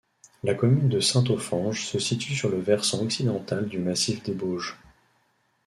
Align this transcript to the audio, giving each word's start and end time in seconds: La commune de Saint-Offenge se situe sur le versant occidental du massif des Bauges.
La 0.43 0.55
commune 0.55 0.89
de 0.89 0.99
Saint-Offenge 0.99 1.85
se 1.85 1.99
situe 1.99 2.33
sur 2.33 2.49
le 2.49 2.57
versant 2.59 3.03
occidental 3.03 3.69
du 3.69 3.77
massif 3.77 4.23
des 4.23 4.33
Bauges. 4.33 4.75